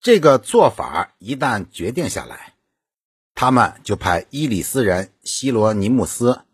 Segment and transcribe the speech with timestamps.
[0.00, 2.54] 这个做法一旦决定下来，
[3.34, 6.46] 他们就派伊里斯人希罗尼穆斯、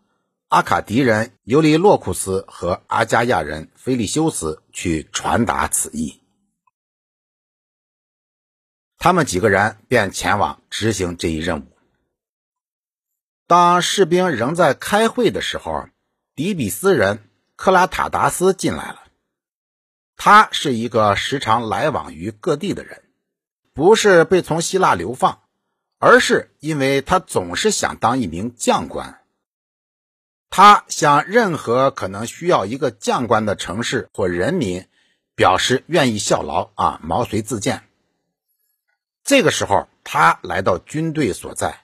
[0.49, 6.21] 阿卡迪人尤利洛库斯和阿加亚人菲利修斯去传达此意。
[8.97, 11.77] 他们几个人便前往执行这一任务。
[13.45, 15.87] 当士兵仍在开会的时候，
[16.35, 19.03] 迪比斯人克拉塔达斯进来了。
[20.17, 23.03] 他是一个时常来往于各地的人，
[23.77, 25.43] 不是被从希腊流放，
[25.99, 29.21] 而是因为他总是想当一名将官。
[30.49, 34.87] 他向任何可能需要一个将官的城市或人民
[35.35, 37.83] 表示愿意效劳啊，毛遂自荐。
[39.23, 41.83] 这个时候，他来到军队所在。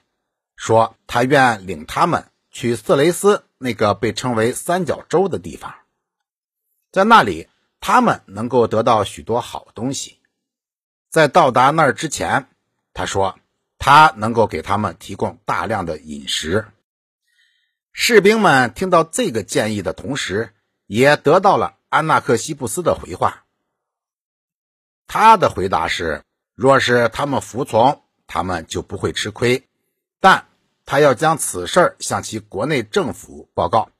[0.56, 5.72] 说他愿领他们去色雷斯那个被称为三角洲的地方，
[6.90, 7.48] 在那里
[7.78, 10.18] 他们能够得到许多好东西。
[11.14, 12.48] 在到达那儿之前，
[12.92, 13.38] 他说
[13.78, 16.66] 他能够给他们提供大量的饮食。
[17.92, 20.52] 士兵们听到这个建议的同时，
[20.86, 23.44] 也得到了安纳克西布斯的回话。
[25.06, 26.24] 他的回答是：
[26.56, 29.68] 若是他们服从，他们就不会吃亏。
[30.18, 30.48] 但
[30.84, 33.90] 他要将此事向其国内政府报告，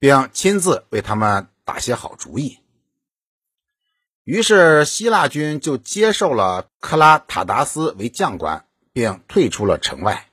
[0.00, 2.59] 并亲自为他们打些好主意。
[4.24, 10.28] 于是希腊军就接受了克拉塔达斯为将官，并退出了城外。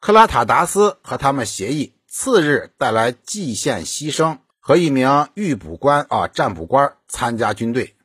[0.00, 7.96] 克拉塔达斯和他们协议，次日带来蓟县牺牲和一名御捕官啊占卜官参加军队，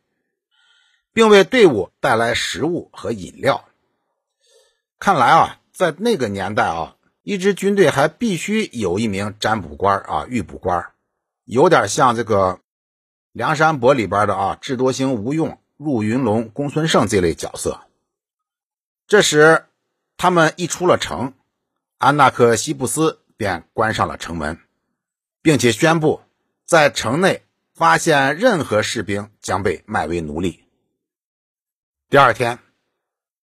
[1.13, 3.65] 并为队伍带来食物和饮料。
[4.99, 5.59] 看来啊。
[5.77, 10.87] 在那个年代啊，一支军队还必须有一名占卜官啊，预卜官，
[11.45, 12.53] 有点像这个
[13.37, 17.81] 《梁山伯》里边的啊，智多星吴用、入云龙、公孙胜这类角色。
[19.05, 19.67] 这时，
[20.17, 21.35] 他们一出了城，
[21.99, 24.59] 安纳克西布斯便关上了城门，
[25.43, 26.21] 并且宣布，
[26.65, 27.43] 在城内
[27.75, 30.65] 发现任何士兵将被卖为奴隶。
[32.09, 32.57] 第二天，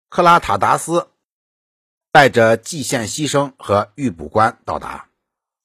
[0.09, 1.08] 克拉塔达斯。
[2.09, 5.08] 带着蓟县牺牲和预卜官到达，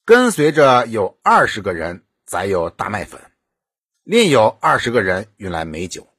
[0.05, 3.19] 跟随着有二十个人载有大麦粉，
[4.03, 6.09] 另有二十个人运来美酒，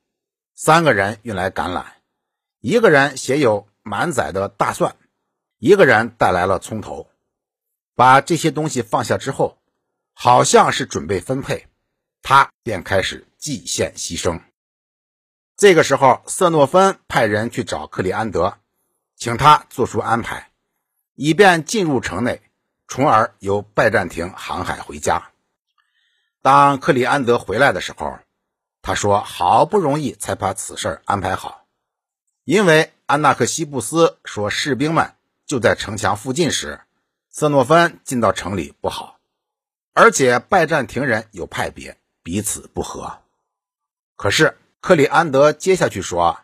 [0.55, 1.85] 三个人运来橄榄，
[2.61, 4.97] 一个人携有满载的大蒜，
[5.59, 7.11] 一个人带来了葱头。
[7.95, 9.59] 把这些东西放下之后，
[10.15, 11.67] 好像是准备分配，
[12.23, 14.41] 他便开始祭献牺牲。
[15.55, 18.59] 这个时候，瑟诺芬派人去找克里安德。
[19.17, 20.51] 请他做出安排，
[21.15, 22.41] 以便进入城内，
[22.89, 25.31] 从而由拜占庭航海回家。
[26.45, 28.19] 当克里安德回来的时候，
[28.83, 31.65] 他说：“好不容易才把此事安排好，
[32.45, 35.15] 因为安纳克西布斯说士兵们
[35.47, 36.83] 就在城墙附近时，
[37.31, 39.19] 瑟诺芬进到城里不好，
[39.95, 43.23] 而且拜占庭人有派别，彼此不和。
[44.15, 46.41] 可是克里安德接下去说。”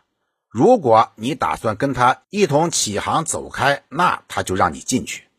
[0.49, 5.29] 如果你打算跟他一同起航走开，那他就让你进去。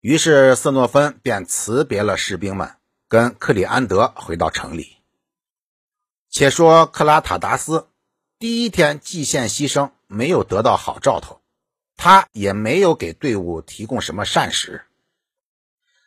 [0.00, 2.76] 于是瑟诺芬便辞别了士兵们，
[3.08, 4.96] 跟克里安德回到城里。
[6.30, 7.88] 且说克拉塔达斯
[8.38, 11.40] 第一天祭献牺牲，没有得到好兆头，
[11.96, 14.84] 他也没有给队伍提供什么膳食。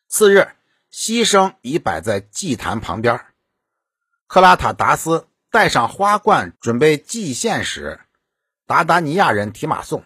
[0.07, 0.49] 次日，
[0.91, 3.25] 牺牲已摆在祭坛旁边，
[4.27, 5.27] 克拉塔达斯。
[5.49, 8.01] 带上花冠准备祭献时，
[8.67, 10.03] 达达尼亚人提马宋、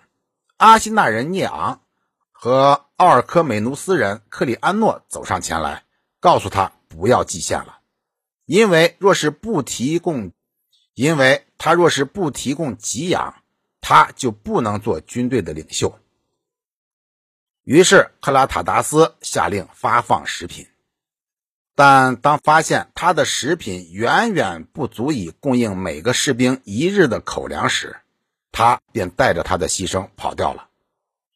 [0.58, 1.82] 阿西纳人聂昂
[2.32, 5.84] 和奥尔科美努斯人克里安诺走上前来，
[6.20, 7.80] 告诉他不要祭献了，
[8.46, 10.34] 因为若是不提供，
[10.94, 13.42] 因为他若是不提供给养，
[13.80, 15.98] 他就不能做军队的领袖。
[17.64, 20.68] 于是克拉塔达斯下令发放食品。
[21.74, 28.02] 但当发现他的食品远远不足以供应每个士兵一日的口粮时，
[28.52, 30.68] 他便带着他的牺牲跑掉了，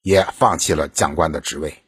[0.01, 1.85] 也放弃了将官的职位。